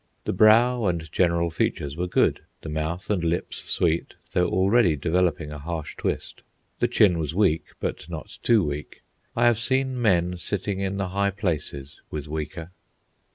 [0.25, 5.51] The brow and general features were good, the mouth and lips sweet, though already developing
[5.51, 6.41] a harsh twist.
[6.79, 9.03] The chin was weak, but not too weak;
[9.35, 12.71] I have seen men sitting in the high places with weaker.